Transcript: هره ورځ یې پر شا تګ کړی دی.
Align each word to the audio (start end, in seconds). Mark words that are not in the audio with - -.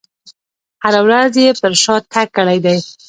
هره 0.83 0.99
ورځ 1.05 1.31
یې 1.43 1.49
پر 1.61 1.73
شا 1.83 1.95
تګ 2.13 2.27
کړی 2.37 2.57
دی. 2.65 2.77